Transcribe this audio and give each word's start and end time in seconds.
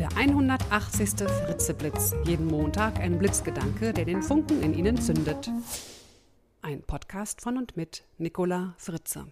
Der 0.00 0.16
180. 0.16 1.28
Fritzeblitz. 1.28 2.14
Jeden 2.24 2.46
Montag 2.46 2.98
ein 3.00 3.18
Blitzgedanke, 3.18 3.92
der 3.92 4.06
den 4.06 4.22
Funken 4.22 4.62
in 4.62 4.72
Ihnen 4.72 4.98
zündet. 4.98 5.50
Ein 6.62 6.80
Podcast 6.80 7.42
von 7.42 7.58
und 7.58 7.76
mit 7.76 8.06
Nicola 8.16 8.72
Fritze. 8.78 9.26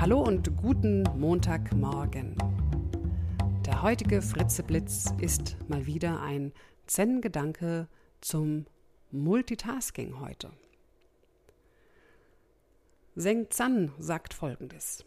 Hallo 0.00 0.22
und 0.22 0.56
guten 0.56 1.04
Montagmorgen. 1.16 2.36
Der 3.64 3.82
heutige 3.82 4.20
Fritzeblitz 4.20 5.14
ist 5.20 5.56
mal 5.68 5.86
wieder 5.86 6.20
ein 6.20 6.52
Zen-Gedanke 6.88 7.86
zum 8.20 8.66
Multitasking 9.12 10.18
heute. 10.18 10.50
Seng 13.14 13.46
Zan 13.50 13.92
sagt 14.00 14.34
folgendes. 14.34 15.04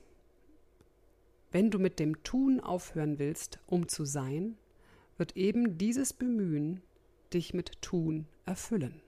Wenn 1.56 1.72
du 1.72 1.80
mit 1.80 2.00
dem 2.00 2.22
Tun 2.22 2.60
aufhören 2.60 3.18
willst, 3.18 3.60
um 3.66 3.88
zu 3.88 4.04
sein, 4.04 4.58
wird 5.18 5.38
eben 5.38 5.78
dieses 5.78 6.12
Bemühen 6.12 6.82
dich 7.34 7.54
mit 7.54 7.82
Tun 7.82 8.28
erfüllen. 8.46 9.02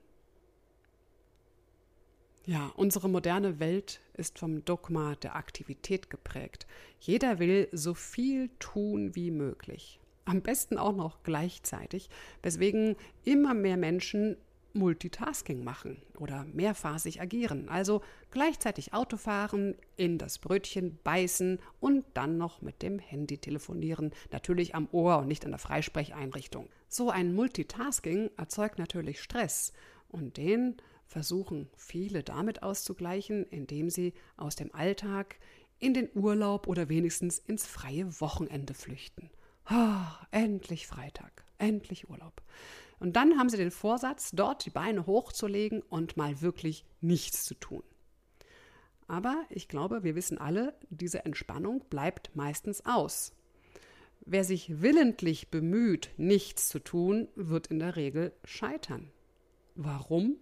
Ja, 2.46 2.72
unsere 2.74 3.10
moderne 3.10 3.60
Welt 3.60 4.00
ist 4.14 4.38
vom 4.38 4.64
Dogma 4.64 5.14
der 5.16 5.36
Aktivität 5.36 6.08
geprägt. 6.08 6.66
Jeder 7.00 7.38
will 7.38 7.68
so 7.72 7.92
viel 7.92 8.48
tun 8.58 9.14
wie 9.14 9.30
möglich. 9.30 10.00
Am 10.24 10.40
besten 10.40 10.78
auch 10.78 10.96
noch 10.96 11.22
gleichzeitig, 11.24 12.08
weswegen 12.42 12.96
immer 13.24 13.52
mehr 13.52 13.76
Menschen 13.76 14.38
Multitasking 14.72 15.64
machen 15.64 16.02
oder 16.18 16.44
mehrphasig 16.52 17.20
agieren, 17.20 17.68
also 17.68 18.02
gleichzeitig 18.30 18.92
Auto 18.92 19.16
fahren, 19.16 19.76
in 19.96 20.18
das 20.18 20.38
Brötchen 20.38 20.98
beißen 21.04 21.58
und 21.80 22.04
dann 22.14 22.38
noch 22.38 22.62
mit 22.62 22.82
dem 22.82 22.98
Handy 22.98 23.38
telefonieren, 23.38 24.12
natürlich 24.30 24.74
am 24.74 24.88
Ohr 24.92 25.18
und 25.18 25.28
nicht 25.28 25.44
an 25.44 25.52
der 25.52 25.58
Freisprecheinrichtung. 25.58 26.68
So 26.88 27.10
ein 27.10 27.34
Multitasking 27.34 28.30
erzeugt 28.36 28.78
natürlich 28.78 29.20
Stress 29.20 29.72
und 30.08 30.36
den 30.36 30.76
versuchen 31.06 31.68
viele 31.76 32.22
damit 32.22 32.62
auszugleichen, 32.62 33.44
indem 33.46 33.90
sie 33.90 34.12
aus 34.36 34.56
dem 34.56 34.74
Alltag 34.74 35.38
in 35.78 35.94
den 35.94 36.10
Urlaub 36.14 36.66
oder 36.66 36.88
wenigstens 36.88 37.38
ins 37.38 37.66
freie 37.66 38.20
Wochenende 38.20 38.74
flüchten. 38.74 39.30
Oh, 39.70 40.00
endlich 40.30 40.86
Freitag, 40.86 41.44
endlich 41.58 42.08
Urlaub. 42.08 42.42
Und 43.00 43.14
dann 43.14 43.38
haben 43.38 43.48
sie 43.48 43.56
den 43.56 43.70
Vorsatz, 43.70 44.30
dort 44.32 44.64
die 44.64 44.70
Beine 44.70 45.06
hochzulegen 45.06 45.82
und 45.82 46.16
mal 46.16 46.40
wirklich 46.40 46.84
nichts 47.00 47.44
zu 47.44 47.54
tun. 47.54 47.82
Aber 49.06 49.44
ich 49.48 49.68
glaube, 49.68 50.04
wir 50.04 50.14
wissen 50.14 50.38
alle, 50.38 50.74
diese 50.90 51.24
Entspannung 51.24 51.82
bleibt 51.88 52.36
meistens 52.36 52.84
aus. 52.84 53.32
Wer 54.20 54.44
sich 54.44 54.82
willentlich 54.82 55.48
bemüht, 55.48 56.10
nichts 56.18 56.68
zu 56.68 56.80
tun, 56.80 57.28
wird 57.34 57.68
in 57.68 57.78
der 57.78 57.96
Regel 57.96 58.32
scheitern. 58.44 59.10
Warum? 59.74 60.36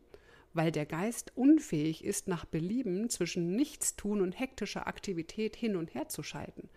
Weil 0.55 0.73
der 0.73 0.87
Geist 0.87 1.33
unfähig 1.37 2.03
ist, 2.03 2.27
nach 2.27 2.47
Belieben 2.47 3.09
zwischen 3.11 3.55
Nichtstun 3.55 4.20
und 4.20 4.33
hektischer 4.33 4.89
Aktivität 4.89 5.55
hin 5.55 5.77
und 5.77 5.95
her 5.95 6.09
zu 6.09 6.25
schalten. 6.25 6.69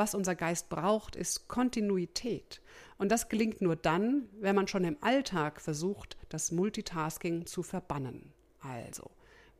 Was 0.00 0.14
unser 0.14 0.34
Geist 0.34 0.70
braucht, 0.70 1.14
ist 1.14 1.46
Kontinuität. 1.46 2.62
Und 2.96 3.12
das 3.12 3.28
gelingt 3.28 3.60
nur 3.60 3.76
dann, 3.76 4.30
wenn 4.40 4.56
man 4.56 4.66
schon 4.66 4.84
im 4.84 4.96
Alltag 5.02 5.60
versucht, 5.60 6.16
das 6.30 6.52
Multitasking 6.52 7.44
zu 7.44 7.62
verbannen. 7.62 8.32
Also, 8.60 9.10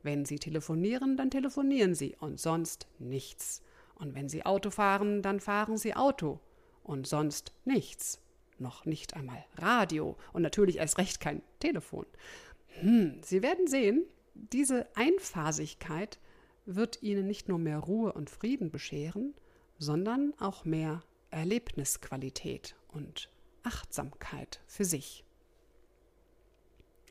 wenn 0.01 0.25
Sie 0.25 0.39
telefonieren, 0.39 1.15
dann 1.15 1.29
telefonieren 1.29 1.93
Sie 1.93 2.15
und 2.19 2.39
sonst 2.39 2.87
nichts. 2.97 3.61
Und 3.93 4.15
wenn 4.15 4.29
Sie 4.29 4.43
Auto 4.43 4.71
fahren, 4.71 5.21
dann 5.21 5.39
fahren 5.39 5.77
Sie 5.77 5.93
Auto 5.95 6.39
und 6.81 7.05
sonst 7.05 7.53
nichts. 7.63 8.19
Noch 8.57 8.85
nicht 8.85 9.15
einmal 9.15 9.45
Radio 9.57 10.17
und 10.33 10.41
natürlich 10.41 10.77
erst 10.77 10.97
recht 10.97 11.19
kein 11.19 11.43
Telefon. 11.59 12.07
Hm, 12.79 13.21
Sie 13.23 13.43
werden 13.43 13.67
sehen, 13.67 14.07
diese 14.33 14.87
Einphasigkeit 14.95 16.17
wird 16.65 17.03
Ihnen 17.03 17.27
nicht 17.27 17.47
nur 17.47 17.59
mehr 17.59 17.77
Ruhe 17.77 18.11
und 18.13 18.31
Frieden 18.31 18.71
bescheren, 18.71 19.35
sondern 19.81 20.33
auch 20.39 20.63
mehr 20.63 21.03
Erlebnisqualität 21.31 22.77
und 22.89 23.29
Achtsamkeit 23.63 24.61
für 24.67 24.85
sich. 24.85 25.25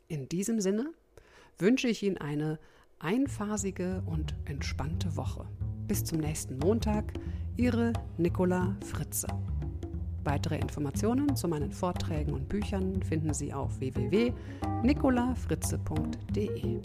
In 0.07 0.29
diesem 0.29 0.61
Sinne 0.61 0.93
wünsche 1.57 1.89
ich 1.89 2.01
Ihnen 2.01 2.17
eine 2.17 2.57
einphasige 2.99 4.01
und 4.05 4.33
entspannte 4.45 5.17
Woche. 5.17 5.45
Bis 5.87 6.05
zum 6.05 6.19
nächsten 6.19 6.59
Montag, 6.59 7.11
Ihre 7.57 7.91
Nicola 8.17 8.77
Fritze. 8.85 9.27
Weitere 10.23 10.57
Informationen 10.57 11.35
zu 11.35 11.49
meinen 11.49 11.73
Vorträgen 11.73 12.33
und 12.33 12.47
Büchern 12.47 13.03
finden 13.03 13.33
Sie 13.33 13.53
auf 13.53 13.77
www.nicolafritze.de. 13.79 16.79